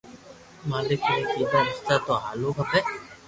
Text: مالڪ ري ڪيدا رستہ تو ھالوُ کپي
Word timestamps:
مالڪ 0.69 1.01
ري 1.15 1.23
ڪيدا 1.35 1.59
رستہ 1.67 1.95
تو 2.05 2.13
ھالوُ 2.23 2.49
کپي 2.57 2.79